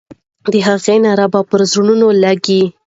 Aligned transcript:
د 0.51 0.55
هغې 0.67 0.95
ناره 1.05 1.27
به 1.33 1.41
پر 1.49 1.61
زړونو 1.71 2.07
لګي. 2.23 2.63